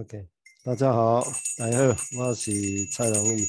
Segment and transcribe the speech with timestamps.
[0.00, 0.26] OK，
[0.64, 1.22] 大家好，
[1.58, 3.46] 大家好，我是蔡荣义。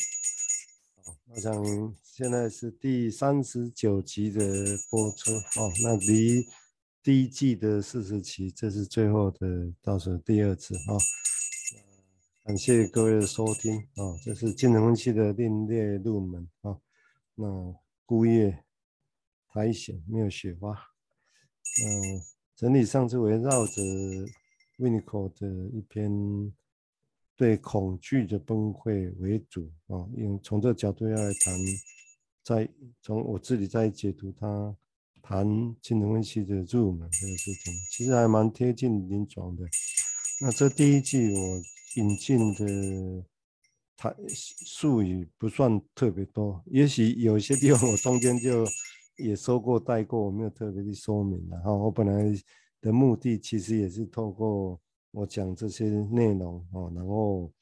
[1.30, 4.44] 我想现在是第三十九集的
[4.90, 6.46] 播出哦，那离
[7.02, 11.00] 第一季的四十期，这是最后的倒数第二次哦。
[12.44, 16.78] 感谢各位的收听啊，这是金融分析的另类入门啊。
[17.34, 17.48] 那
[18.06, 18.66] 孤叶
[19.54, 22.22] 苔藓没有雪花，嗯，
[22.58, 23.82] 整体上是围绕着
[24.82, 26.12] Winnicott 的一篇
[27.36, 31.54] 对恐惧的崩溃为主啊，用从这个角度要来谈，
[32.44, 32.68] 在
[33.04, 34.76] 从我自己在解读它，
[35.22, 35.46] 谈
[35.82, 39.64] 金融分析的入门这个事情，其实还蛮贴近临床的。
[40.42, 41.62] 那这第一季我
[41.96, 43.24] 引进的
[43.96, 44.16] 它
[44.66, 48.66] 术语不算特别多，也许有些地方我中间就
[49.18, 51.48] 也说过带过，我没有特别的说明。
[51.50, 52.34] 然后我本来
[52.82, 54.82] 的目的其实也是透过
[55.12, 57.54] 我讲这些内容哦，然后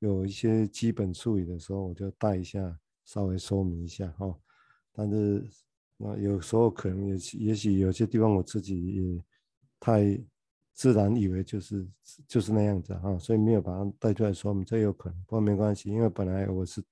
[0.00, 4.36] 有一些基本术语的时候，我就带一下，稍微说明一下哈。
[4.92, 5.48] 但是
[5.96, 9.24] 那，有时候可能也也许有些地方我自己也
[9.78, 10.20] 太
[10.74, 11.88] 自然以为就是
[12.26, 16.82] 就是那样子哈，所以没有把它带出来说明，这有可能，不过没关系，因为本来我是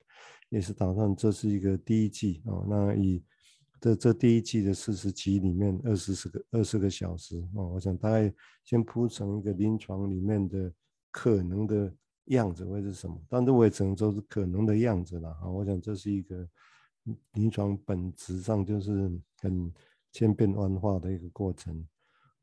[0.50, 3.24] 也是打算这是一个第一季哦，那以。
[3.80, 8.32] 这这第一季的四十集里面，二十四个二十个小时哦，我想大概
[8.64, 10.72] 先铺成一个临床里面的
[11.10, 11.92] 可能的
[12.26, 15.48] 样子会是什么，但是我也只能说是可能的样子了啊。
[15.48, 16.48] 我想这是一个
[17.34, 19.70] 临床本质上就是很
[20.10, 21.86] 千变万化的一个过程。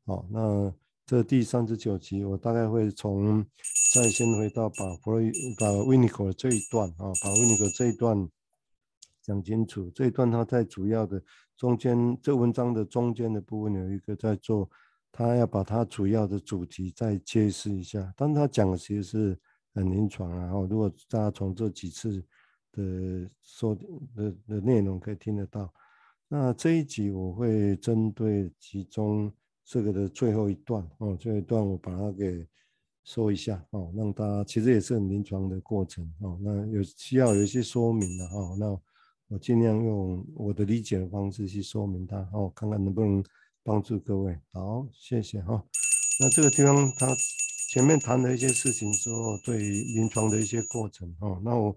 [0.06, 0.72] 好，那
[1.04, 3.44] 这第三十九集我大概会从
[3.92, 8.28] 再先回到把弗洛伊把 Winnicott 这一段啊，把 Winnicott 这一段。
[9.24, 11.20] 讲清楚这一段，他在主要的
[11.56, 14.68] 中间，这文章的中间的部分有一个在做，
[15.10, 18.12] 他要把他主要的主题再揭示一下。
[18.18, 19.40] 但他讲的其实是
[19.72, 22.22] 很临床啊，然后如果大家从这几次
[22.72, 23.74] 的说
[24.14, 25.72] 的的内容可以听得到，
[26.28, 29.32] 那这一集我会针对其中
[29.64, 32.46] 这个的最后一段哦，这一段我把它给
[33.04, 38.78] 说一下哦，让大家其实也是很临床的过程哦，那有需要有一些说明的哦，那。
[39.28, 43.24] 我尽量用我的理解的方式去说明它，哦，看看能不能
[43.62, 44.38] 帮助各位。
[44.52, 45.64] 好，谢谢哈。
[46.20, 47.06] 那这个地方他
[47.70, 51.76] 前面谈了一些事情之后，对临床的一些过程，哦，那我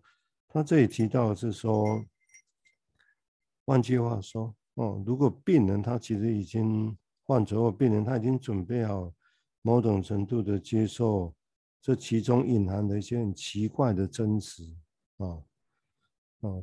[0.50, 2.04] 他这里提到是说，
[3.66, 9.12] 换句话说，哦，如果病人他其实已经患者或病人他已经准备好
[9.62, 11.34] 某种程度的接受
[11.82, 14.64] 这其中隐含的一些很奇怪的真实，
[15.18, 15.26] 啊。
[15.26, 15.44] 哦，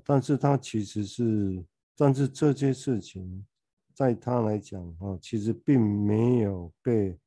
[0.05, 1.65] 但是他其实是，
[1.97, 3.45] 但是这些事情，
[3.93, 7.19] 在他来讲，哦，其实并没有被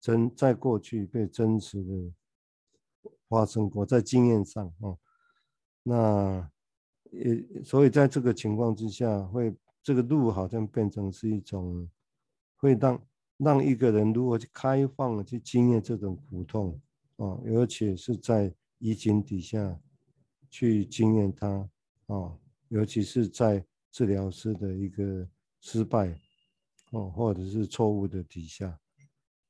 [0.00, 2.12] 真在过去被真实的
[3.28, 4.98] 发生过，在经验上，哦，
[5.82, 6.50] 那
[7.12, 11.88] 也所以在这个情况之下，会这个路好像变成是一种，
[12.56, 13.02] 会让
[13.36, 16.80] 让一个人如何去开放的去经验这种苦痛，
[17.16, 19.78] 哦，而且是在疫情底下。
[20.50, 21.46] 去经验它
[22.06, 22.36] 啊，
[22.68, 25.26] 尤其是在治疗师的一个
[25.60, 26.12] 失败
[26.90, 28.76] 哦，或者是错误的底下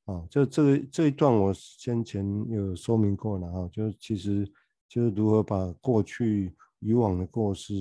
[0.05, 4.47] 啊，就这这一段我先前有说明过了啊，就其实
[4.89, 7.75] 就是如何把过去以往的过失、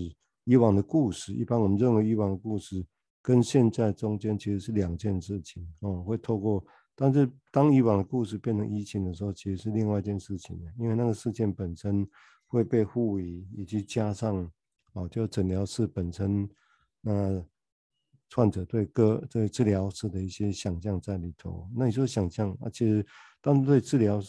[0.45, 2.85] 以往的故事，一般我们认为以往的故事
[3.21, 6.63] 跟现在中间其实是两件事情哦，会透过，
[6.95, 12.07] 但是当以往的故事变成疫情的时候，其实是另外一件事情，因为那个事件本身。
[12.49, 14.51] 会被赋予以及加上，
[14.93, 16.49] 哦，就诊疗室本身，
[16.99, 17.45] 那
[18.31, 21.69] 患者对个对治疗室的一些想象在里头。
[21.75, 23.05] 那你说想象，而且
[23.39, 24.19] 当对治疗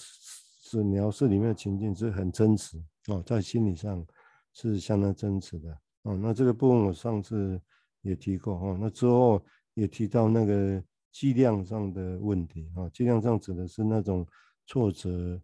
[0.71, 2.77] 诊疗室里面的情境是很真实
[3.09, 4.07] 哦，在心理上
[4.53, 6.15] 是相当真实的哦。
[6.15, 7.59] 那这个部分我上次
[8.03, 9.43] 也提过哦，那之后
[9.73, 14.27] 也提到那个剂量上的问题啊，剂量上指的是那种
[14.67, 15.41] 挫折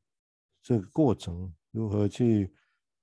[0.63, 2.53] 这个过程如何去。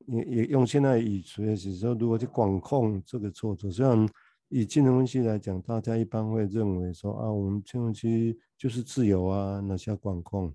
[0.08, 3.70] 也也用现在语词，也是说如何去管控这个挫折。
[3.72, 4.08] 虽然
[4.50, 10.54] 以金融分析来讲，大家一般会认为说啊，我们金融分析就是自由啊，那需要管控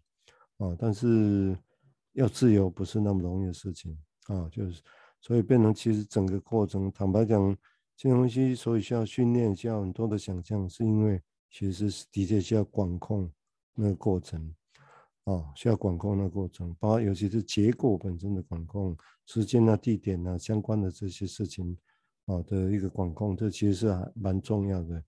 [0.58, 1.56] 啊，但是
[2.12, 3.96] 要自由不是那么容易的事情
[4.26, 4.82] 啊，就是
[5.20, 7.56] 所以变成其实整个过程，坦白讲，
[7.96, 13.28] 金融分析所以需要训练，需要很多的想象，是因为其实是的确需要管控
[13.74, 14.54] 那个过程。
[15.28, 18.96] 啊，需要管控的过程，包括尤其是结果本身的管控，
[19.26, 21.76] 时间啊、地点啊相关的这些事情，
[22.24, 25.02] 啊的一个管控，这其实是还蛮重要的。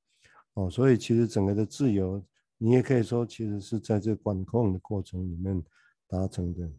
[0.53, 2.23] 哦，所以其实整个的自由，
[2.59, 5.65] 你也可以说，其实是在这管控的过程里面，
[6.07, 6.71] 达成的。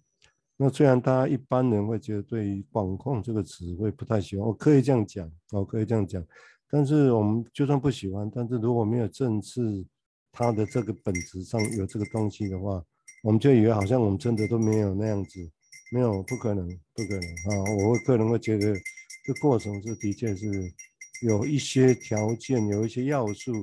[0.56, 6.24] 那虽然大家一般人会觉得对于管控这个词会不太喜欢，我可以这样讲，我可以这样讲，
[6.70, 9.84] 但是我们就算不喜欢，但是如果没有正视
[10.32, 12.86] 它的这个本质上有这个东西的话，
[13.22, 15.40] 我们就以为好像我们真的都没有那样子，
[15.92, 17.86] 没有，不可能，不可能啊！
[17.86, 18.74] 我个人会觉得
[19.24, 20.48] 这过程是的确是
[21.22, 23.54] 有一些条件，有一些要素。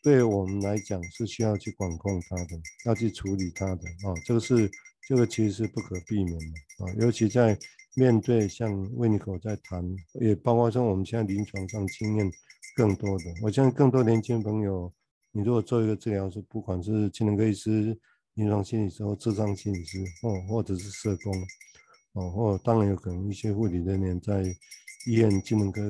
[0.00, 4.70] 对我们来讲是需要去管控它的，要去处理它的啊，这个是
[5.08, 7.58] 这个其实是不可避免的啊，尤其在
[7.96, 9.84] 面对像维尼口在谈，
[10.20, 12.30] 也包括说我们现在临床上经验
[12.76, 14.90] 更多的，我相信更多年轻朋友，
[15.32, 17.98] 你如果做一个治疗师，不管是精神科医师、
[18.38, 21.34] 临床心理师或智商心理师，哦，或者是社工，
[22.12, 24.42] 哦，或当然有可能一些护理人员在
[25.06, 25.86] 医院、精神科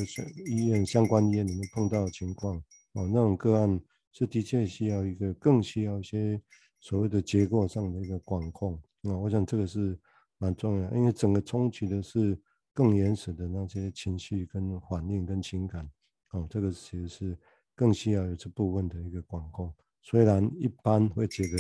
[0.47, 2.57] 医院相关医院里面碰到的情况，
[2.95, 3.81] 哦，那种个案。
[4.11, 6.41] 是的确需要一个，更需要一些
[6.81, 9.97] 所谓的结构上的一个管控啊，我想这个是
[10.39, 12.37] 蛮重要，因为整个冲击的是
[12.75, 15.89] 更原始的那些情绪跟反应跟情感
[16.33, 17.39] 哦，这个其实是
[17.77, 19.73] 更需要有这部分的一个管控。
[20.03, 21.59] 虽然一般会觉得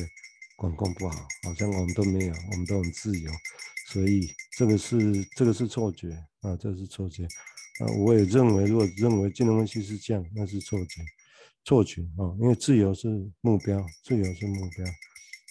[0.59, 1.15] 管控不好，
[1.45, 3.31] 好像我们都没有，我们都很自由，
[3.87, 6.11] 所以这个是这个是错觉
[6.41, 7.23] 啊，这是错觉
[7.79, 11.01] 啊，我也认为，如果认为金融分析是这样，那是错觉。
[11.65, 13.09] 错觉啊，因为自由是
[13.41, 14.85] 目标，自由是目标。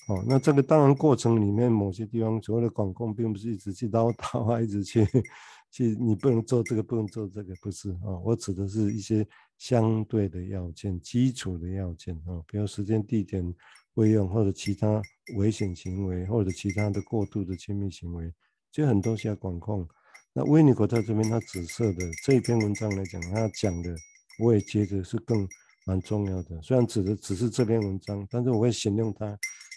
[0.10, 5.08] 哦，那这个当然过程里面某些地方所谓的管控，并不是一直去唠叨 啊，一直去
[5.72, 8.12] 去你不能做这个，不能做这个，不是啊。
[8.26, 9.26] 我指的是一些
[9.58, 13.54] 相对的要件，基础的要件啊，比如时间、地点、
[13.98, 15.02] 费用或者其他
[15.36, 18.32] 危险行为，或者其他的过度的亲密行为，
[18.72, 19.86] 就很多需要管控。
[20.34, 23.96] 那维尼国在这边他指涉的这一篇文章来讲，他讲的，
[24.40, 25.48] 我也觉得是更。
[25.90, 29.26] 蛮重要的，虽然指的只是这篇文章，但是我会形容它。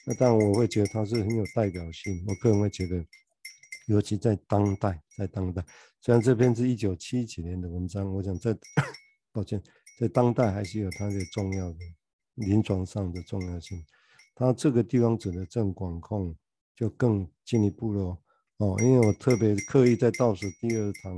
[0.04, 2.24] 那当然我会觉得它是很有代表性。
[2.26, 2.96] 我个人会觉得，
[3.86, 5.64] 尤其在当代，在当代，
[6.00, 8.52] 虽然这篇是一九七几年的文章，我想在，
[9.30, 9.62] 抱歉，
[10.00, 11.78] 在当代还是有它的重要的
[12.34, 13.80] 临床上的重要性。
[14.40, 16.34] 那这个地方指的正管控
[16.74, 18.18] 就更进一步了
[18.56, 21.16] 哦，因为我特别刻意在倒数第二堂。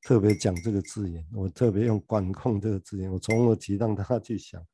[0.00, 4.64] 特别讲这个字眼，我特别用“管控”这个字眼，我从而提让大家去想。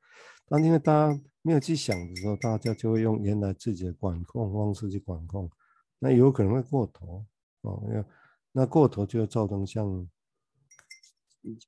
[0.47, 5.51] 但因为大家没有去想的时候，大家就会用原来自己的管控方式去管控，
[5.99, 7.25] 那有可能会过头
[7.63, 7.83] 哦。
[7.89, 8.05] 那
[8.53, 10.07] 那过头就会造成像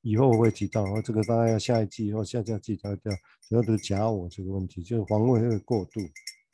[0.02, 3.12] 以后我会提到，这个大概要下一季或下下季才会掉，
[3.49, 6.00] 主要的假我这个问题，就是防卫会过度。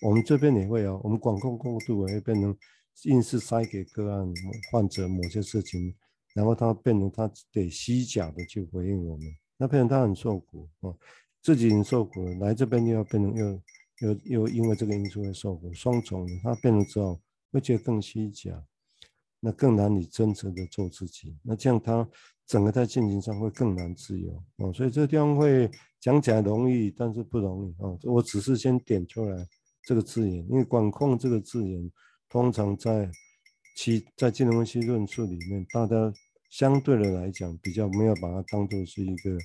[0.00, 2.56] 我们这边也会有，我们管控过度也会变成
[3.04, 4.32] 硬是塞给个案
[4.70, 5.94] 患者某些事情。
[6.34, 9.26] 然后他变成他得虚假的去回应我们，
[9.58, 10.88] 那变成他很受苦啊，
[11.42, 13.62] 自己很受苦，来这边又要变成又
[14.00, 17.20] 又又因为这个因素会受苦，双重的，他变成之后
[17.50, 18.64] 会觉得更虚假，
[19.44, 22.08] 那更难以真诚的做自己，那这样他
[22.46, 25.68] 整个在进行上会更难自由啊，所以这个地方会
[26.00, 29.46] 讲起来容易，但是不容易啊，我只是先点出来
[29.84, 31.90] 这个字眼，因为管控这个字眼
[32.28, 33.10] 通常在。
[33.74, 36.12] 其在金融分析论述里面，大家
[36.50, 39.38] 相对的来讲比较没有把它当作是一个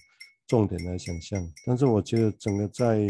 [0.46, 1.42] 重点来想象。
[1.66, 3.08] 但是我觉得整个在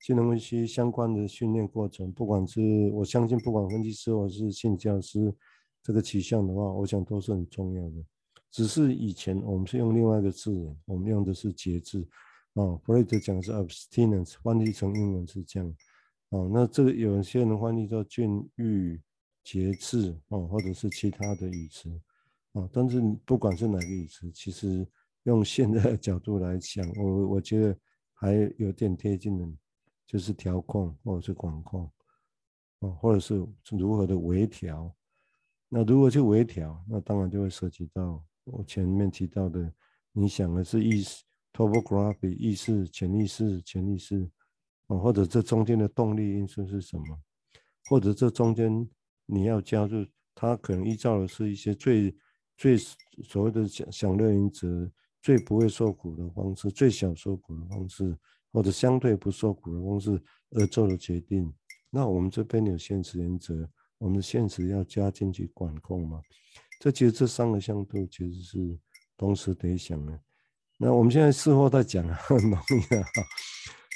[0.00, 5.34] 金融分析相关的训练过程，不管是我相信，不管分析师或是心理教师
[5.86, 8.04] 这个取向的话，我想都是很重要的。
[8.50, 10.50] 只是以前我们是用另外一个字，
[10.86, 12.00] 我们用的是节制
[12.54, 15.68] 啊，弗雷德讲的是 abstinence，翻译成英文是这样
[16.30, 16.48] 啊。
[16.52, 19.00] 那这个有些人翻译叫禁欲。
[19.44, 21.88] 节制啊，或者是其他的语词
[22.54, 24.84] 啊，但是不管是哪个语词，其实
[25.22, 27.78] 用现在的角度来讲，我我觉得
[28.14, 29.46] 还有点贴近的，
[30.04, 31.88] 就是调控或者是管控
[32.80, 33.36] 啊，或者是
[33.70, 34.92] 如何的微调。
[35.68, 39.72] 那如果去微调，那当然就会涉及到我前面提到的，
[40.12, 44.28] 你想的是意识 topography 意识、潜意识、潜意识
[44.86, 47.20] 啊，或者这中间的动力因素是什么，
[47.88, 48.88] 或者这中间。
[49.28, 50.06] 你要加入，
[50.36, 52.14] 他可能依照的是一些最
[52.56, 54.88] 最所谓的享享乐原则，
[55.20, 58.16] 最不会受苦的方式，最小受苦的方式，
[58.52, 61.52] 或者相对不受苦的方式而做的决定。
[61.90, 66.20] 那我们这边有现实原则，我们的现实要加进去管控嘛？
[66.80, 68.78] 这其实这三个向度其实是
[69.16, 70.20] 同时得想的。
[70.78, 73.04] 那我们现在事后再讲 很容易啊。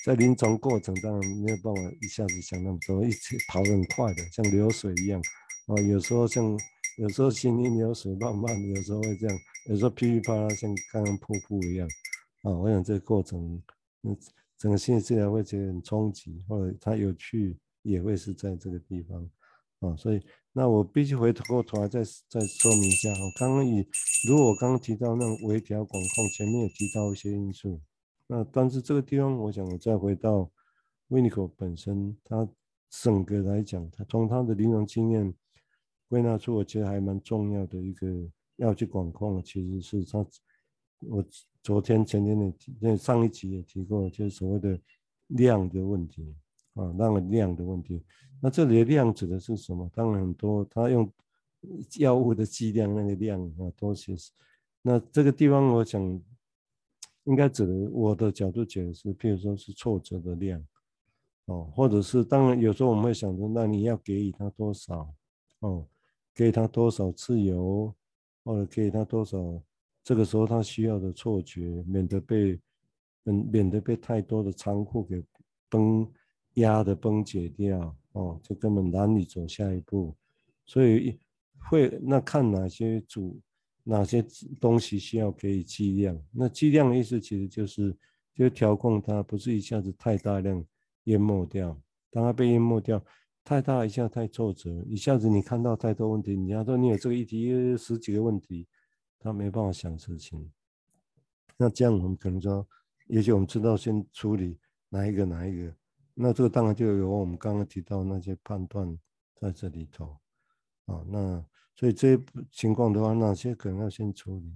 [0.02, 5.20] 在临床过程当中，没有办法一下子想那么多，一直跑得很快的，像流水一样。
[5.66, 6.58] 啊，有时候像，
[6.96, 9.38] 有时候行云流水慢慢，有时候会这样，
[9.68, 11.86] 有时候噼里啪啦像刚刚瀑布一样。
[12.44, 13.62] 啊，我想这个过程，
[14.04, 14.16] 嗯，
[14.56, 19.28] 整个心理治疗会觉得很冲击，或者它有趣，也会是在这个地方。
[19.80, 20.22] 啊，所以
[20.52, 23.08] 那我必须回头过头来再再说明一下。
[23.10, 23.86] 我刚刚以
[24.28, 27.80] 如果我刚刚提到那种微调管控，前面也提到一些因素，
[28.26, 30.50] 那但是这个地方，我想我再回到
[31.08, 32.46] Winiko 本身，它
[32.90, 35.34] 整个来讲，它从它的临床经验
[36.08, 38.06] 归纳出，我觉得还蛮重要的一个
[38.56, 40.26] 要去管控的，其实是它
[41.08, 41.24] 我
[41.62, 44.78] 昨天前天的那上一集也提过，就是所谓的
[45.28, 46.36] 量的问题
[46.74, 48.04] 啊，那个量的问题。
[48.40, 49.90] 那这里的量指的是什么？
[49.94, 51.10] 当然很多，他用
[51.98, 54.14] 药物的剂量那个量啊，都是。
[54.82, 56.02] 那这个地方我想
[57.24, 60.64] 应该指的，我的角度解释，譬如说是挫折的量，
[61.46, 65.14] 哦，或者是当然有时候我们会想着，那你要给予他多少？
[65.58, 65.86] 哦，
[66.34, 67.94] 给他多少自由，
[68.42, 69.38] 或者给他多少？
[70.02, 72.58] 这个时候他需要的错觉，免得被
[73.24, 75.22] 嗯，免得被太多的仓库给
[75.68, 76.10] 崩
[76.54, 77.96] 压的崩解掉。
[78.12, 80.12] 哦，就根本难以走下一步，
[80.66, 81.16] 所以
[81.70, 83.40] 会那看哪些主
[83.84, 84.20] 哪些
[84.60, 86.20] 东西需要给予剂量。
[86.32, 87.96] 那剂量的意思其实就是
[88.34, 90.64] 就调控它，不是一下子太大量
[91.04, 91.80] 淹没掉。
[92.10, 93.00] 当它被淹没掉
[93.44, 98.66] 太大，一下太挫折，一下子你看到太多问题，你要说你有这个议题十几个问题，
[99.20, 100.50] 他没办法想事情。
[101.56, 102.66] 那这样我们可能说，
[103.06, 105.72] 也许我们知道先处理哪一个哪一个。
[106.22, 108.94] 那这个当然就有我们刚刚提到那些判断
[109.34, 110.18] 在这里头，
[110.84, 111.42] 啊，那
[111.74, 112.22] 所以这些
[112.52, 114.54] 情况的话，哪些可能要先处理？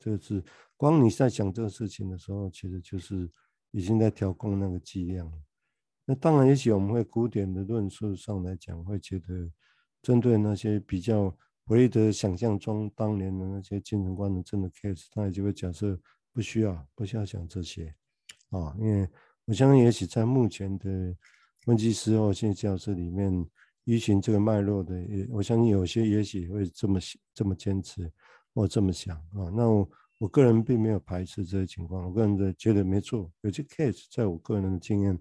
[0.00, 0.42] 这是
[0.76, 3.30] 光你在想这个事情的时候，其实就是
[3.70, 5.32] 已经在调控那个剂量。
[6.04, 9.48] 那当然，也许我们会古典的论述上来讲，会觉得
[10.02, 11.30] 针对那些比较
[11.64, 15.96] 弗洛伊德想象中当年的那些精神官能症的 case，他也就会假设
[16.32, 17.94] 不需要不需要想这些，
[18.50, 19.08] 啊，因为。
[19.48, 21.16] 我相信，也许在目前的
[21.60, 23.32] 分析师或心理教师里面，
[23.84, 27.00] 依循这个脉络的，也我相信有些也许会这么
[27.32, 28.12] 这么坚持
[28.52, 29.48] 或这么想啊。
[29.56, 33.32] 那我我个人并没有排斥这些情况，我个人的觉得没错。
[33.40, 35.18] 有些 case，在我个人的经验，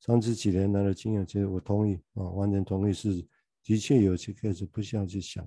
[0.00, 3.22] 长期几年来的经验，其实我同意啊，完全同意是
[3.62, 5.46] 的确有些 case 不需要去想，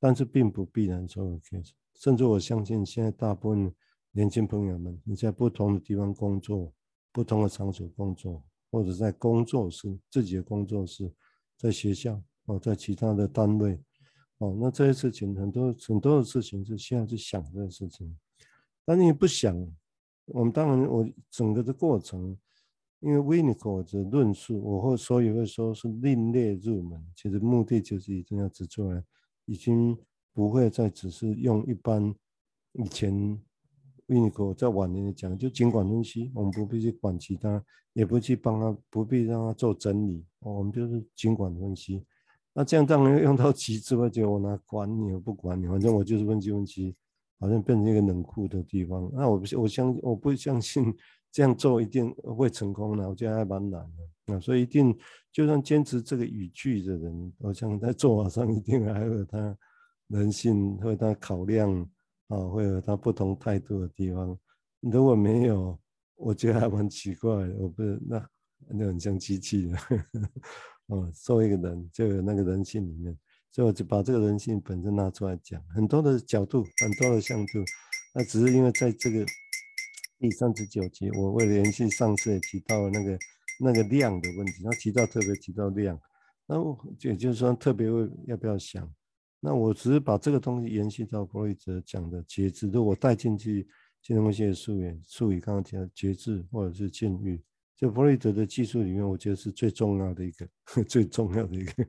[0.00, 1.72] 但是并不必然所有 case。
[1.96, 3.70] 甚至我相信，现在大部分
[4.12, 6.72] 年轻朋友们，你在不同的地方工作。
[7.14, 8.42] 不同的场所工作，
[8.72, 11.08] 或者在工作室自己的工作室，
[11.56, 13.80] 在学校哦，在其他的单位
[14.38, 18.18] 哦，那这些事情很多很多的事情是需要去想这个事情，
[18.84, 19.56] 但你不想，
[20.24, 22.36] 我们当然我整个的过程，
[22.98, 29.00] 因为 Winiko 的论述，我会所以会说是另类入门，其实目的就是一定要指出来，
[29.44, 29.96] 已经
[30.32, 32.12] 不会再只是用一般
[32.72, 33.40] 以前。
[34.08, 37.62] 为你可在晚年讲，就尽管分析，我们不必去管其他，
[37.94, 42.04] 也不去帮他，不必让他做整理，我们就是尽管分析。
[42.52, 46.94] 那这样当然用到极致，我觉得我哪管你，我不管你，反正我就是分析分析，
[47.40, 49.10] 好像变成一个冷酷的地方。
[49.14, 50.94] 那我不，我相我不相信
[51.32, 53.90] 这样做一定会成功的，我觉得还蛮难的。
[54.26, 54.96] 那，所以一定
[55.32, 59.56] 就算坚持这个语句的人，我想在做法上一定还有他
[60.08, 61.88] 人性和他考量。
[62.28, 64.38] 啊，会有他不同态度的地方。
[64.80, 65.78] 如果没有，
[66.16, 67.54] 我觉得还蛮奇怪的。
[67.56, 68.28] 我不是那
[68.68, 69.78] 那很像机器的。
[70.88, 73.16] 哦，作为一个人，就有那个人性里面，
[73.50, 77.64] 所以我就把这个人性本身拿出来讲，很多的角度，很多的向度。
[78.14, 79.24] 那只是因为在这个
[80.18, 83.18] 第三十九集，我为了延续上次也提到了那个
[83.60, 85.98] 那个量的问题，他提到特别提到量，
[86.46, 87.88] 那我也就是说特别
[88.26, 88.86] 要不要想。
[89.46, 93.68] 那我只是把这个东西延续到弗洛伊德讲的节制，如果带进去
[94.00, 97.38] 精神分析的术语，术语刚刚提到节制或者是禁欲，
[97.76, 100.48] 就弗洛伊德的技术里面，我觉得是最重要的一个，
[100.88, 101.86] 最重要的一个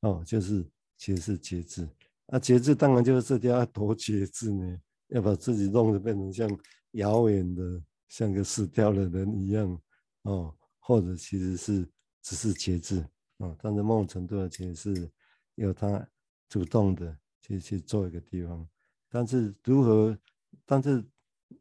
[0.00, 0.62] 哦，就是
[0.98, 1.88] 其实是节制。
[2.26, 4.78] 那节制当然就是这条要多节制呢，
[5.08, 6.46] 要把自己弄得变成像
[6.90, 9.80] 遥远的，像个死掉的人一样
[10.24, 11.88] 哦，或者其实是
[12.20, 13.02] 只是节制
[13.38, 15.10] 哦，但是某种程度的其实是
[15.54, 16.06] 有它。
[16.50, 18.68] 主动的去去做一个地方，
[19.08, 20.18] 但是如何？
[20.66, 21.04] 但是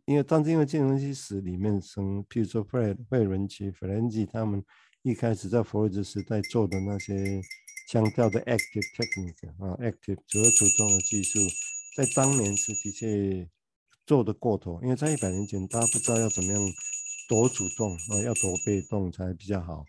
[0.06, 4.66] 因为，但是因为精神分析史里面，从譬如说费费伦奇、弗兰基他们
[5.04, 7.40] 一开始在弗洛伊德时代做的那些
[7.88, 11.40] 强调的 active technique 啊，active 主要主动的技术，
[11.96, 13.48] 在当年是的确
[14.08, 16.62] 做得过头，因为在一百年前，大家不知道要怎么样
[17.28, 19.86] 多主动啊，要多被动才比较好，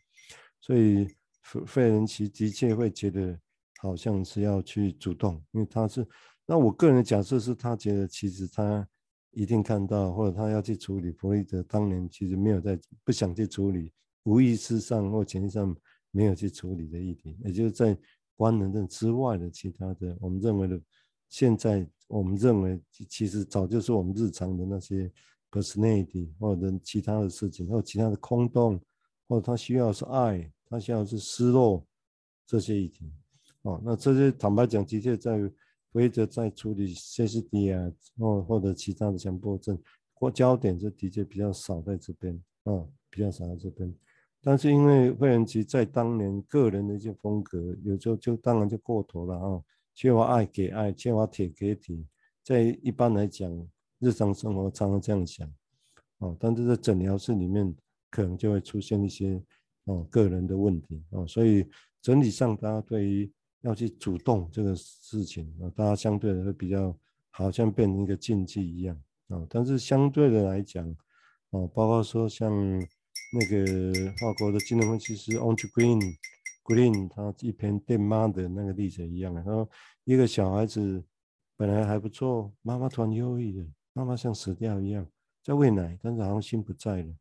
[0.61, 1.07] 所以
[1.43, 3.41] 费费伦奇的确会觉得。
[3.81, 6.07] 好像是要去主动，因为他是，
[6.47, 8.87] 那我个人的假设是他觉得其实他
[9.31, 13.91] 一定看到，或者他要去处理弗洛伊德当年其实没有在不想去处理，
[14.25, 15.75] 无意识上或潜意识上
[16.11, 17.97] 没有去处理的议题，也就是在
[18.37, 20.79] 官能症之外的其他的，我们认为的，
[21.31, 25.11] 现在我们认为其实早就是我们日常的那些
[25.51, 28.79] personality 或者其他的事情，或其他的空洞，
[29.27, 31.87] 或者他需要是爱，他需要是失落
[32.47, 33.11] 这些议题。
[33.63, 35.39] 哦，那这些坦白讲，的确在
[35.93, 39.79] 唯一在处理 CSD 啊，或或者其他的强迫症，
[40.15, 43.95] 或焦点是的确比较少在这边，啊、比较少在这边。
[44.41, 49.63] 但是因为费兰奇在当年个人的一些风格，有时候就当然就过头了啊，
[49.95, 52.03] 缺乏爱给爱，缺乏铁给铁，
[52.43, 53.53] 在一般来讲，
[53.99, 55.47] 日常生活常常这样想，
[56.21, 57.77] 啊，但是在诊疗室里面
[58.11, 59.43] 可能就会出现一些
[59.85, 61.67] 哦个人的问题啊，所以
[62.01, 63.31] 整体上大家对于
[63.63, 66.97] 要去主动这个事情啊，大家相对的会比较
[67.31, 70.89] 好像变成一个禁忌一样啊，但是相对的来讲，
[71.51, 72.53] 啊，包括说像。
[73.33, 76.17] 那个法国的精神分析师 ang Green
[76.65, 79.71] Green，他一篇电妈的那个例子一样的，他说
[80.03, 81.05] 一个小孩子
[81.57, 85.07] 本来还不错，妈妈突然忧郁了，妈妈像死掉一样，
[85.45, 87.15] 在喂奶，但是好像心不在了。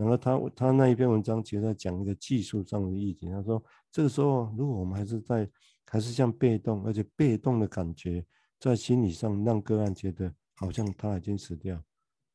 [0.00, 5.48] 然后他他那一篇文章其实在讲一个技术上的议题，他说这个时候如果我们还是在
[5.86, 8.24] 还是像被动，而且被动的感觉
[8.58, 11.80] 在心理上让个案觉得好像他已经死掉，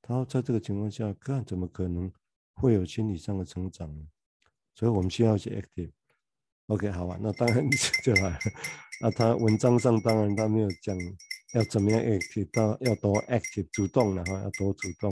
[0.01, 2.11] 他说在这个情况下，个案怎么可能？
[2.57, 4.01] 会有心理上的成长呢，
[4.75, 5.91] 所以我们需要去 active。
[6.67, 7.69] OK，好吧，那当然
[8.01, 8.39] 就来了。
[9.01, 10.97] 那他文章上当然他没有讲
[11.53, 15.11] 要怎么样 active，到要多 active 主动的哈，要多主动。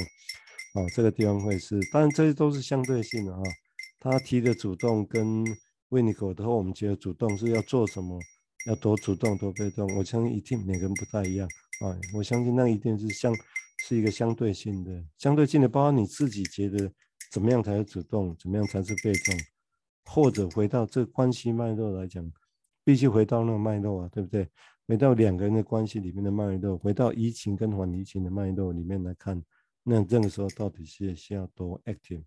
[0.73, 3.41] 哦，这个地方会是，当然这些都是相对性的哈。
[3.99, 5.43] 他提的主动跟
[5.89, 8.19] Winnicott 的话，我们觉得主动是要做什么，
[8.67, 9.87] 要多主动多被动。
[9.97, 11.47] 我相信一定每个人不太一样
[11.81, 13.33] 啊，我相信那一定是相
[13.85, 16.91] 是一个相对性的，相对性的，包括你自己觉得。
[17.31, 18.35] 怎么样才是主动？
[18.37, 19.35] 怎么样才是被动？
[20.05, 22.23] 或者回到这关系脉络来讲，
[22.83, 24.47] 必须回到那个脉络啊，对不对？
[24.87, 29.43] 回到两个人的关系里面的脉络，回到移情跟反移情的脉络里面来看，
[29.83, 32.23] 那这个时候到底是需要多 active？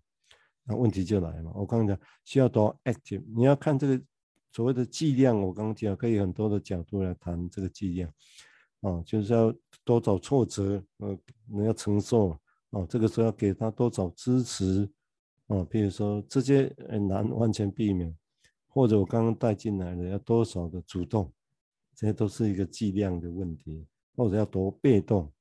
[0.63, 1.51] 那问题就来了嘛。
[1.55, 4.01] 我刚刚讲需要多 active，你要看这个
[4.51, 5.41] 所谓的剂量。
[5.41, 8.13] 我刚刚讲可以很多的角度来谈这个剂量
[8.81, 12.29] 啊，就是要多少挫折，呃，你要承受
[12.69, 14.89] 啊，这个时候要给他多少支持。
[15.47, 18.13] 啊，比如说这些很难完全避免，
[18.67, 21.31] 或者我刚刚带进来的要多少的主动，
[21.95, 25.31] 这些都是一个剂量的问题，或者要多被动，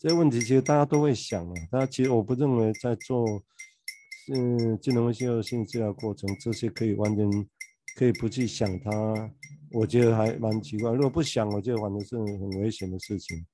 [0.00, 3.22] 这些问题其实大家都会想啊，大家其实我不认为在做
[4.32, 7.30] 嗯精神分析和心理治疗过程，这些可以完全
[7.96, 8.90] 可以不去想它，
[9.72, 10.90] 我觉得还蛮奇怪。
[10.92, 13.46] 如果不想，我觉得反正是很危险的事情。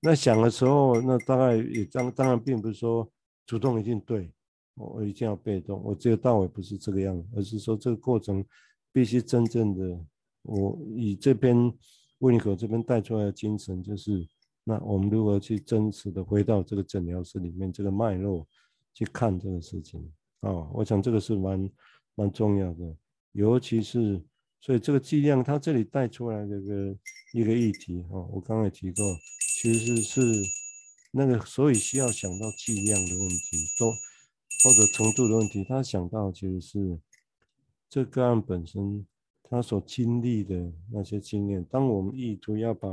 [0.00, 3.08] 那想的时候，那大概也当当然并不是说
[3.46, 4.28] 主动一定对。
[4.76, 8.44] 我一定要被动，我觉得倒也不是这个样子，而是说这个过程
[8.92, 10.04] 必须真正的，
[10.42, 11.72] 我以这边
[12.18, 14.26] 温尼可这边带出来的精神，就是
[14.64, 18.44] 那我们如何去真实的回到这个诊疗室里面这个脉络
[18.92, 21.70] 去看这个事情啊、我想这个是蛮
[22.14, 22.96] 蛮重要的，
[23.32, 24.20] 尤其是
[24.60, 26.96] 所以这个剂量它这里带出来这个
[27.32, 29.04] 一个议题啊、我刚才提过，
[29.60, 30.20] 其实是
[31.12, 33.92] 那个所以需要想到剂量的问题都。
[34.62, 36.98] 或者程度的问题，他想到其实是
[37.90, 39.06] 这个案本身
[39.42, 41.62] 他所经历的那些经验。
[41.64, 42.88] 当我们意图要把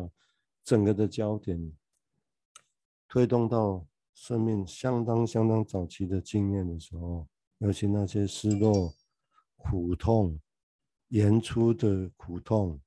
[0.63, 1.71] 整个的焦点
[3.07, 8.93] 推动到生命相当相当早期的经验的时候，尤其那些失落、
[9.57, 10.39] 苦痛、
[11.09, 12.79] 演出的苦痛，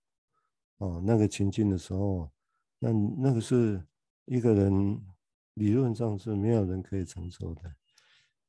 [0.78, 2.30] 哦，那个情境的时候，
[2.78, 3.84] 那那个是
[4.26, 5.00] 一个人
[5.54, 7.62] 理论上是没有人可以承受的。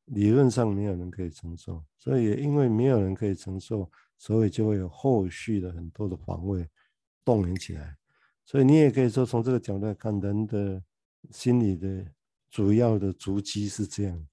[0.05, 6.69] 理论上没有人可以承受，所以因为没有人可以承受，所以就会有后续的很多的防卫
[7.23, 7.97] 动员起来。
[8.45, 10.81] 所以你也可以说从这个角度来看，人的
[11.31, 12.05] 心理的
[12.49, 14.27] 主要的足迹是这样，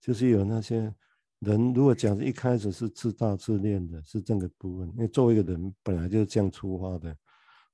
[0.00, 0.94] 就是有那些
[1.40, 7.10] 人，如果讲一开始是自大自恋的，是这个部分，因为作为一个人本来就是这样出发的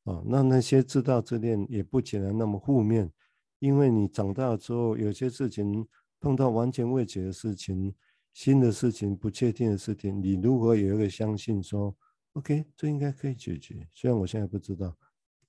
[0.04, 3.10] 啊，那那些自大自恋也不尽然那么负面，
[3.58, 5.86] 因为你长大之后有些事情。
[6.22, 7.94] 碰到完全未解的事情、
[8.34, 11.96] 新的事情、不确定的事情，你如何有一个相信说
[12.34, 13.88] ，OK，这应该可以解决？
[13.94, 14.94] 虽然我现在不知道，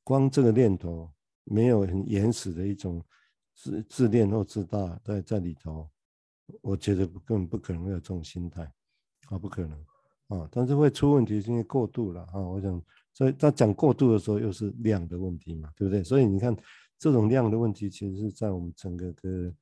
[0.03, 1.11] 光这个念头
[1.43, 3.03] 没有很原始的一种
[3.53, 5.89] 自自恋或自大在在里头，
[6.61, 8.63] 我觉得根本不可能有这种心态，
[9.29, 9.77] 啊，不可能
[10.27, 10.47] 啊！
[10.51, 12.39] 但是会出问题是因为过度了啊！
[12.39, 12.81] 我想，
[13.13, 16.03] 所以他讲过度的时候，又是量的问题嘛，对不对？
[16.03, 16.55] 所以你看，
[16.97, 19.53] 这种量的问题，其实是在我们整个的。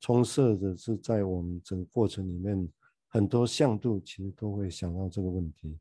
[0.00, 2.68] 充塞的是在我们整个过程里面，
[3.08, 5.76] 很多向度其实都会想到这个问题，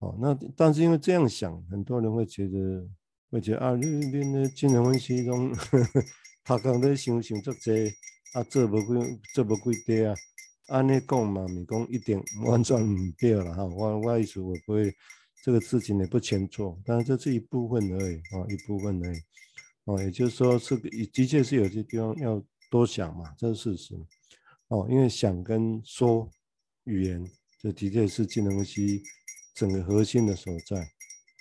[0.00, 2.84] 哦，那但是因为这样想，很多人会觉得
[3.30, 5.52] 或者啊，你你的金融分析中，
[6.44, 7.92] 他刚在想想这些
[8.32, 10.14] 啊，做无几做无几对啊，
[10.68, 13.64] 按你讲嘛，咪讲一点完全唔对了哈。
[13.64, 14.94] 我我意思我不会
[15.42, 19.18] 这个事情也不全错，但是这是一部分而已啊，一部分而已。
[19.84, 23.94] 哦，也就是说是的确是有些地方要多想嘛，这是事实。
[24.68, 26.28] 哦，因为想跟说
[26.84, 27.24] 语言，
[27.60, 29.02] 这的确是金融分析。
[29.54, 30.86] 整个核心的所在，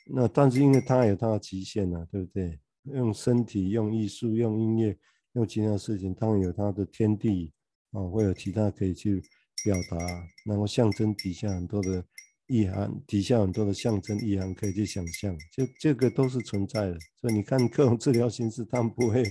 [0.08, 2.60] 那但是因为它有它的极限呢、啊，对不对？
[2.84, 4.96] 用身体、用艺术、用音乐、
[5.34, 7.52] 用其他事情，当然有它的天地
[7.92, 9.22] 啊，会有其他可以去
[9.64, 9.98] 表达，
[10.46, 12.06] 然后象征底下很多的
[12.48, 16.98] 意涵，底下很多的象征意涵可以去想象，这这个都是存在的。
[17.20, 19.24] 所以你看各种治疗形式，它们不会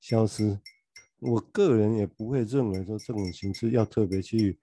[0.00, 0.56] 消失。
[1.18, 4.58] 我个人也不会认为说这种形式要特别去。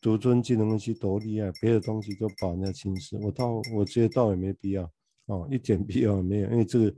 [0.00, 3.16] 独尊金融分析多厉害，别的东西都把人家轻视。
[3.16, 4.88] 我倒我觉得倒也没必要
[5.28, 6.94] 哦，一点必要没有，因为这个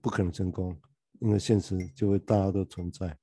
[0.00, 0.76] 不可能成功，
[1.20, 3.16] 因为现实就会大家都存在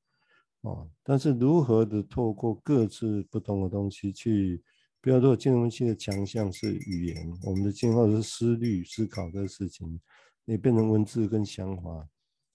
[0.61, 0.89] 哦。
[1.03, 4.63] 但是如何的透过各自不同的东西去，
[5.01, 9.99] 比如说金融分析的强项是语言，我们的进化是思虑思考的事情，
[10.45, 12.07] 也变成文字跟想法。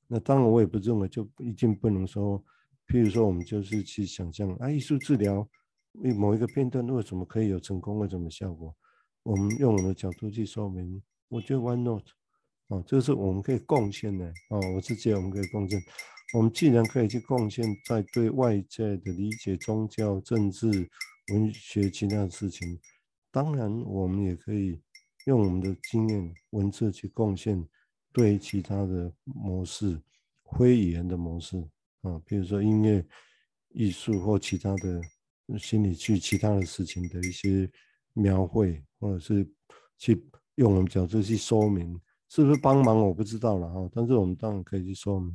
[0.08, 2.42] 那当然我也不认为就一定不能说，
[2.88, 5.48] 譬如说我们就是去想象啊，艺术治疗
[6.02, 6.12] 为。
[6.12, 7.98] 某一个片段为什么可以有成功？
[7.98, 8.74] 为什么效果？
[9.22, 12.02] 我们用我们的角度去说明，我觉得 why not？
[12.66, 14.60] 哦，这是我们可以贡献的哦。
[14.74, 15.80] 我是觉得我们可以贡献。
[16.34, 20.68] 我们既然可以去贡献，在对外界的理解、宗教、政治、
[21.32, 22.78] 文学其他的事情，
[23.30, 24.80] 当然我们也可以
[25.24, 27.66] 用我们的经验、文字去贡献
[28.12, 30.00] 对其他的模式、
[30.58, 31.56] 非语言的模式
[32.02, 33.04] 啊，比如说音乐、
[33.70, 35.00] 艺术或其他的。
[35.58, 37.68] 心理去其他的事情的一些
[38.12, 39.44] 描绘，或者是
[39.98, 40.24] 去
[40.60, 43.88] 用我们角度去说明，是不是帮忙我不知道了哈。
[43.94, 45.34] 但是我们当然可以去说明，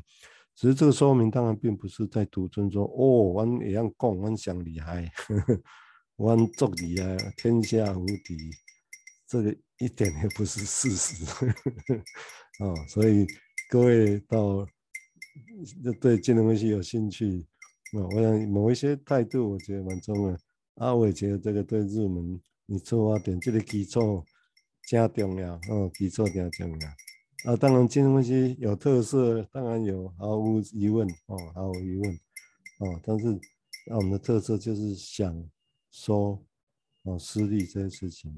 [0.56, 5.12] 只是这个说明当然并不是在独尊说哦，我也样讲，我想厉害，
[6.16, 8.38] 我做厉害，天下无敌，
[9.28, 11.26] 这个一点也不是事实
[12.60, 12.72] 啊。
[12.88, 13.26] 所以
[13.68, 14.64] 各位到
[16.00, 17.44] 对金融分析有兴趣。
[17.94, 20.38] 我想某一些态度，我觉得蛮重要。
[20.76, 24.22] 啊，我也觉得这个对入门，你出发点这个基础
[24.88, 27.52] 加重要，哦，基础加重要。
[27.52, 32.14] 啊，当然金融分析有特色，当然有，毫无疑问，哦，毫无疑问，
[32.80, 33.40] 哦，但是
[33.88, 35.50] 那我们的特色就是想
[35.92, 36.44] 说，
[37.04, 38.32] 哦，私利这些事情，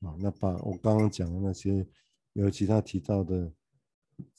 [0.00, 1.86] 啊，那把我刚刚讲的那些，
[2.32, 3.52] 尤其他提到的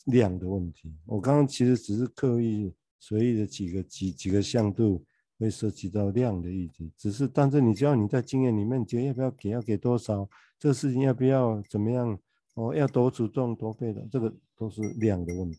[0.06, 2.74] 量的问题，我刚刚其实只是刻意。
[3.04, 5.04] 随意的几个几几个向度
[5.42, 12.18] 会涉及到量的议题，只是但是你只要你在经验里面，你觉得要不要给，要给多少，这个事情要不要怎么样，
[12.54, 15.58] 哦，要多主动多被动，这个都是量的问题。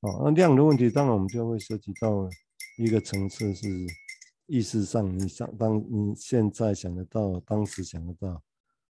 [0.00, 2.28] 哦，那量的问题，当然我们就会涉及到
[2.76, 3.66] 一个层次是
[4.46, 8.42] 意识上，你想当你现在想得到，当时想得到，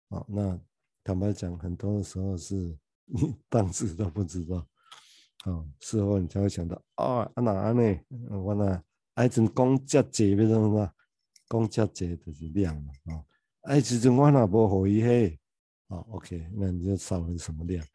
[0.10, 0.60] 哦，那
[1.03, 4.67] 坦白讲，很多的时候是你当时都不知道。
[5.45, 7.99] 哦，事后你才会想到，哦，啊那安呢？
[8.43, 8.84] 我那
[9.15, 10.93] 爱阵讲遮济，要怎么？
[11.49, 13.25] 讲遮济就是量嘛，哦，
[13.62, 15.39] 哎，其实我那无好意嘿，
[15.88, 17.86] 哦，OK，那你就少了什么量？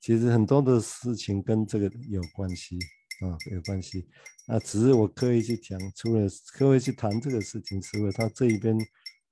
[0.00, 2.78] 其实很多的事情跟这个有关系，
[3.20, 4.08] 啊、有关系。
[4.46, 8.76] 啊，只是我刻意去讲，除了刻意去谈这个事情之外，他这一边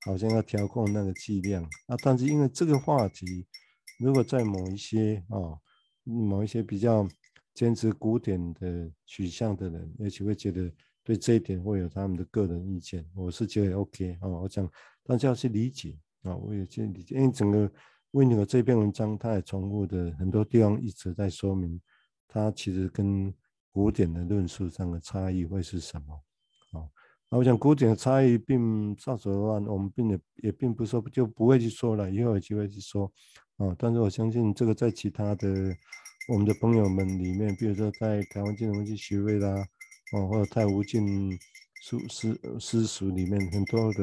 [0.04, 1.96] 好像要调控那个剂量啊。
[2.02, 3.46] 但是因为这个话题，
[3.98, 5.56] 如果在某一些啊、
[6.02, 7.08] 某一些比较。
[7.54, 10.72] 坚持古典的取向的人，也许会觉得
[11.08, 13.02] 对这一点会有他们的个人意见。
[13.14, 14.70] 我是觉得 OK 啊，我讲
[15.02, 17.14] 大家要去理解啊，我也去理解。
[17.14, 17.72] 因为整个
[18.10, 21.80] 维尼尔这篇文章，他也重复的很多地方一直在说明，
[22.28, 23.32] 他其实跟
[23.70, 26.14] 古典的论述上的差异会是什么
[26.78, 26.84] 啊？
[27.30, 33.10] 那我想古典的差异并少说的话，我们并也也并不说就不会去说了，以后有机会去说
[33.56, 33.74] 啊。
[33.78, 35.74] 但是我相信这个在其他的。
[36.30, 39.66] 我们的朋友们里面，比如说在台湾金融分析学位啦，
[40.12, 41.38] 哦，或者太无尽
[41.82, 44.02] 书私私塾里面，很多的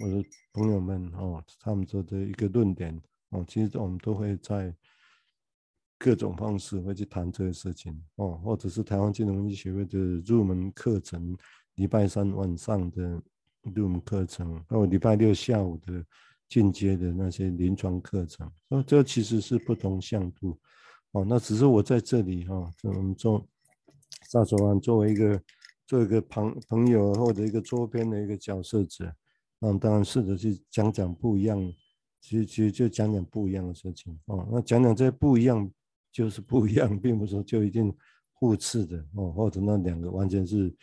[0.00, 3.00] 我的朋友们哦，他们做的一个论点
[3.30, 4.74] 哦，其实我们都会在
[5.98, 11.36] 各种方式会去谈这个事情哦，或者是台湾金融分析学会的入门课程，
[11.74, 13.22] 礼拜三晚上的
[13.74, 16.04] 入门课程，还有礼拜六下午的
[16.48, 20.58] 进阶的那些临床课程，哦，这其实是不同向度。
[21.12, 23.44] 哦，那只是我在这里哈、哦，我们做
[24.28, 25.42] 萨卓安作为一个
[25.86, 29.12] 做一个朋朋友或者一个周边的一个角色者，
[29.58, 31.58] 那当然试着去讲讲不一样
[32.20, 34.46] 其实其实就讲讲不一样的事情哦。
[34.52, 35.70] 那讲讲这不一样
[36.12, 37.92] 就是不一样，并不是说就一定
[38.32, 40.74] 互斥的哦，或者那两个完全是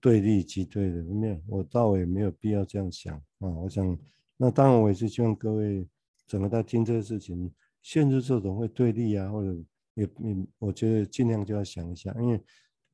[0.00, 3.48] 对立即对的，没有，我倒也没有必要这样想啊。
[3.48, 3.98] 我想，
[4.36, 5.86] 那当然我也是希望各位
[6.26, 9.56] 整个在听这个事情，陷入这种会对立啊，或者
[9.94, 12.40] 也也，我觉得尽量就要想一下，因为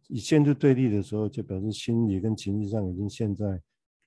[0.08, 3.60] 你陷入对立的时候，就表示心理跟情绪上已经现在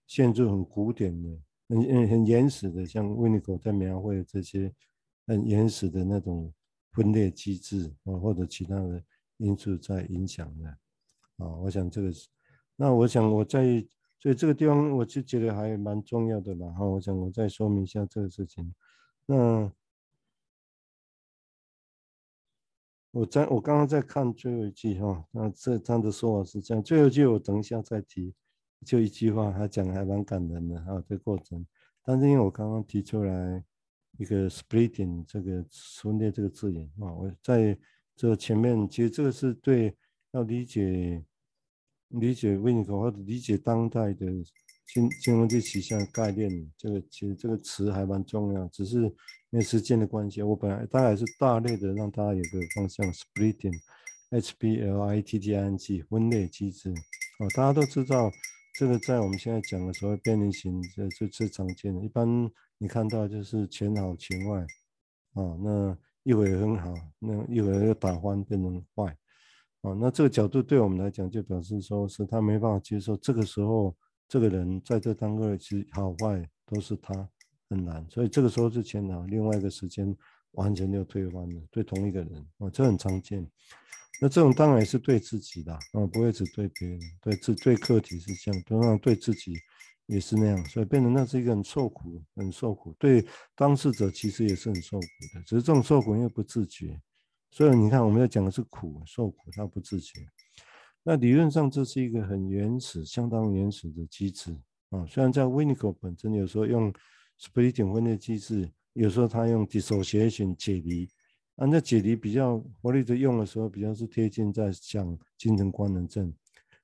[0.07, 1.29] 陷入很古典的。
[1.67, 4.71] 很很很原始的，像维尼口在描绘的这些
[5.25, 6.53] 很原始的那种
[6.91, 9.03] 分裂机制啊，或者其他的
[9.37, 10.69] 因素在影响的
[11.37, 11.55] 啊。
[11.57, 12.27] 我想这个是，
[12.75, 13.83] 那我想我在
[14.19, 16.67] 所以这个地方，我就觉得还蛮重要的吧。
[16.73, 18.71] 哈，我想我再说明一下这个事情。
[19.25, 19.71] 那
[23.15, 28.33] 我在我刚刚在看最后一句哈，那这他的说法是这样，最后一句我等一下再提。
[28.85, 31.65] 就一句话，他讲的还蛮感人的啊，这过程。
[32.03, 33.63] 但是因为我刚刚提出来
[34.17, 35.65] 一个 splitting 这个
[36.01, 37.77] 分裂这个字眼啊，我在
[38.17, 39.95] 这前面其实这个是对
[40.31, 41.23] 要理解
[42.09, 44.27] 理解 WINGCO 或者理解当代的
[44.87, 48.67] 新新经济学旗下概念，这个其实这个词还蛮重要。
[48.67, 49.09] 只是
[49.55, 58.29] 因为时间的关系，我本来大概是大类的让大家有个方向 splitting，h b l i t t i n g 分裂机制啊，大家都知道。
[58.77, 62.03] 这个在我们现在讲的时候，变离型这这最常见的。
[62.03, 62.27] 一般
[62.77, 64.59] 你看到就是前好前坏，
[65.41, 69.17] 啊，那一会很好，那一会又打翻变成坏，
[69.83, 73.15] 啊，那这个角度对我们来讲就表示说是他没办法接受。
[73.15, 73.95] 这个时候
[74.27, 77.13] 这个人在这当中其实好坏都是他
[77.69, 80.15] 很难，所以这个时候是前好，另外一个时间
[80.51, 83.45] 完全就推翻了，对同一个人，啊，这很常见。
[84.21, 89.55] 那这种当然也是对自己的，啊，不会只对别人，对自对客体是这样，同样对自己
[90.05, 93.25] 也是那样，所以变成那是一个很受苦、很受苦，对
[93.55, 96.97] 当事者其实也是很受苦的，只是这种受苦因为不自觉，
[97.51, 100.21] 所以你看我们要讲的是苦，受苦他不自觉。
[101.03, 104.57] 那理论上这是一个很原始、相当原始的机制
[104.91, 106.93] 啊，虽然在 Winnicott 本身有时候用
[107.39, 111.09] splitting 分裂机制，有时候他用 dissociation 解离。
[111.55, 116.33] 啊，那解离比较弗洛伊德用的时候，比较是贴近在讲精神官能症，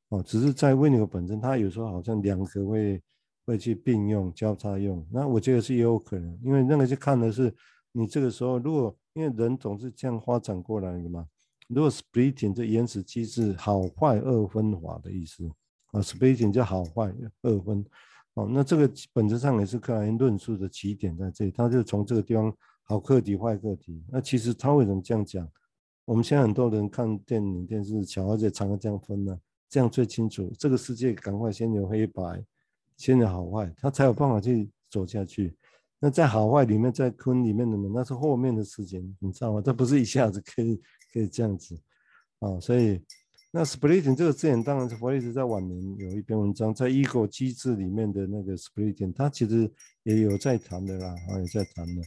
[0.08, 3.02] 哦，只是在维尼口本身，他有时候好像两个会
[3.46, 5.06] 会去并用交叉用。
[5.12, 7.54] 那我觉得是也有可能，因为那个是看的是
[7.92, 11.28] 你这个时候，如果因为人总是这样发展过来的嘛，
[11.68, 15.46] 如果 splitting 这原始机制好坏二分法的意思
[15.88, 17.86] 啊，splitting 就好坏二分，
[18.50, 22.56] 那这个本质上也是克莱因论述的起点在这里，他就从这个地方。
[22.84, 25.50] 好课题、坏课题，那其实他为什么这样讲？
[26.04, 30.52] 我们现在很多人看电影、电视，小孩子常常这样分呢、这样最清楚。
[30.60, 32.44] 这个世界赶快先有黑白，
[32.98, 35.56] 先有好坏，他才有办法去走下去。
[36.02, 39.62] 那在好坏里面，在坤里面的人，那是后面的事情，你知道吗？
[39.62, 40.82] 这不是一下子可以
[41.14, 41.80] 可以这样子
[42.40, 42.60] 啊。
[42.60, 43.02] 所以，
[43.54, 49.70] 那 splitting 这个字眼，当然是弗洛伊德在晚年有一篇文章，在 ego 机制里面的那个 splitting，他其实
[50.04, 52.02] 也有在谈的啦，啊，也在谈的。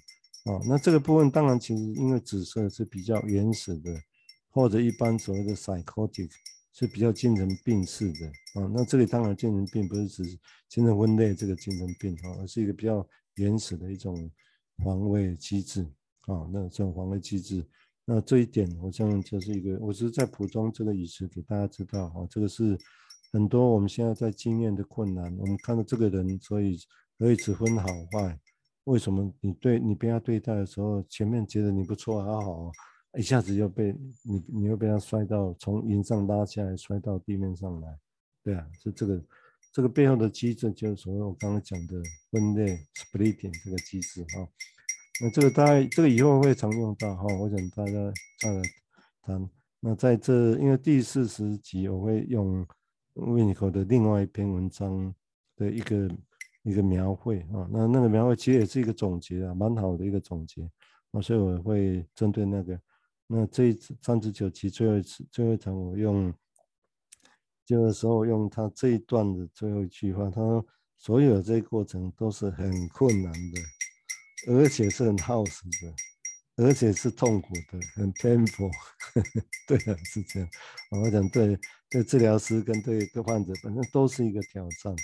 [0.47, 3.95] 哦，那这个部分当然其实因为紫色是比较原始的，
[4.49, 6.31] 或者一般所谓的 psychotic
[6.73, 8.71] 是比较精神病式的啊。
[8.75, 10.23] 那这里当然精神病不是指
[10.71, 14.31] 精神分裂这个精神病啊，而是一个比较原始的一种
[14.83, 15.83] 防卫机制
[16.23, 16.49] 啊。
[16.51, 17.63] 那这种防卫机制，
[18.07, 22.27] 那这一点我想就是一个，我是在补充这个意思给大家知道啊。
[22.29, 22.79] 这个是
[23.33, 26.79] 很多我们现在在经验的困难，我们看到这个人，所以
[27.19, 28.39] 可以只分好坏。
[28.85, 32.73] 为什么你对你被他对待的时候，前面觉得你不错，好好，
[33.19, 37.99] 一下子又被你你又被他摔到从云上拉下来，摔到地面上来，
[38.43, 39.25] 对啊，是这个
[39.73, 44.47] 这个背后的机制，就是所谓我刚刚讲的分裂 splitting 这个机制哈。
[45.21, 47.93] 那这个大概这个以后会常用到哈，我想大家
[48.41, 48.63] 再来
[49.23, 49.51] 谈。
[49.81, 52.67] 那在这因为第四十集我会用
[53.15, 55.15] w i n i c o 的另外一篇文章
[55.57, 56.09] 的一个。
[56.67, 60.63] 一个描绘啊，那那个描绘其实也是一个总结啊，蛮好的一个总结
[61.11, 62.81] 啊，所以我会针对那个，
[63.27, 66.33] 那这一次三十九集最后一次最后一场，我用
[67.67, 73.61] 这个时候用他这一段的最后一句话，他说所有这个过程都是很困难的，
[74.47, 78.71] 而且是很耗时的，而且是痛苦的，很 painful，
[79.67, 80.49] 对啊，是这样，
[80.91, 81.59] 我想对
[81.91, 84.95] 对治疗师跟对个患者本身都是一个挑战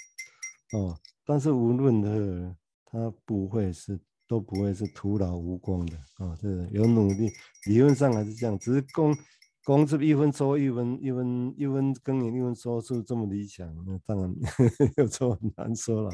[0.72, 0.98] 哦。
[1.24, 6.26] 但是无论如何，他不会是都不会是徒劳无功的啊！
[6.26, 7.30] 哦、个有努力，
[7.66, 9.16] 理论上还是这样，只是功
[9.62, 13.68] 公是一分收一分，一分一分耕耘一分收，是这么理想？
[13.86, 14.34] 那当然
[14.96, 16.10] 有时候很难说了。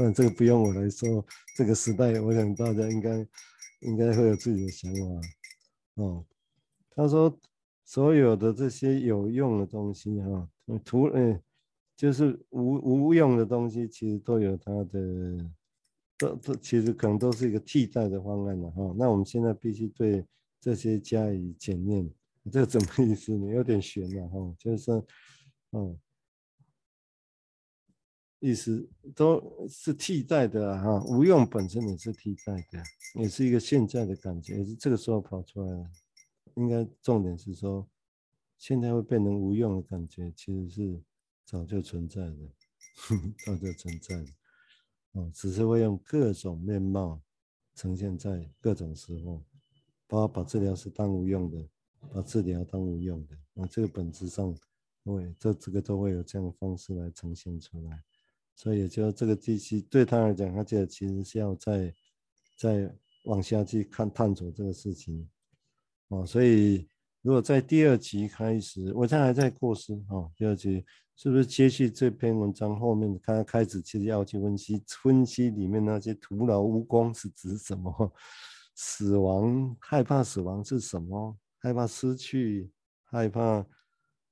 [0.00, 1.24] 嗯，这个不用我来说，
[1.54, 3.26] 这个时代，我想大家应该
[3.80, 6.02] 应该会有自己的想法。
[6.02, 6.24] 哦，
[6.90, 7.38] 他说
[7.84, 10.48] 所有的这些有用的东西，哈，
[10.82, 11.38] 图嗯，
[11.94, 15.50] 就是无无用的东西，其实都有它的，
[16.16, 18.94] 都都其实可能都是一个替代的方案了哈。
[18.96, 20.24] 那我们现在必须对
[20.58, 22.10] 这些加以检验。
[22.48, 23.48] 这怎么意思你？
[23.48, 25.06] 有点悬了哈，就是说，
[25.72, 25.98] 嗯，
[28.40, 32.82] 意思都是替代的哈，无用本身也是替代的，
[33.14, 35.90] 也是一个现在的感觉，也是这个时候跑出来的。
[36.54, 37.88] 应该重点是说，
[38.56, 41.02] 现在会变成无用的感觉，其实是
[41.44, 42.36] 早就存在的，
[43.46, 44.26] 早就存在的，
[45.12, 47.22] 哦，只是会用各种面貌
[47.74, 49.44] 呈现在各种时候，
[50.06, 51.68] 包括把治疗师当无用的。
[52.12, 54.54] 把治疗当无用的，那这个本质上，
[55.04, 58.02] 会这这个都会有这样的方式来呈现出来，
[58.54, 61.94] 所以也就这个机器对他来讲，他觉得其实是要再
[62.58, 65.28] 再往下去看探索这个事情，
[66.08, 66.88] 哦，所以
[67.22, 70.84] 如果在第二集开始，我现在还在构思，哦，第二集
[71.16, 78.12] 是不是接续这篇文章后面，他开始其实要去分析分析里面那些徒劳无功是指什么，
[78.76, 81.36] 死亡害怕死亡是什么？
[81.58, 82.70] 害怕失去，
[83.04, 83.66] 害怕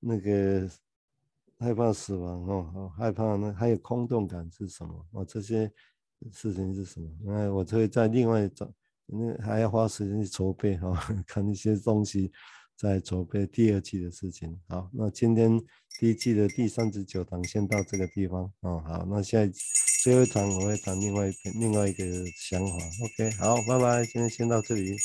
[0.00, 0.70] 那个
[1.58, 5.06] 害怕死亡哦，害怕那还有空洞感是什么？
[5.12, 5.70] 哦，这些
[6.32, 7.10] 事情是什么？
[7.24, 8.70] 那我就会在另外找，
[9.06, 12.30] 那还要花时间去筹备哈、哦， 看一些东西，
[12.76, 14.58] 在筹备第二季的事情。
[14.68, 15.58] 好，那今天
[15.98, 18.82] 第一季的第三十九堂先到这个地方哦。
[18.86, 19.58] 好，那现在
[20.02, 22.04] 最后一堂我会谈另外一篇另外一个
[22.36, 22.74] 想法。
[22.76, 24.96] OK，好，拜拜，今天先到这里。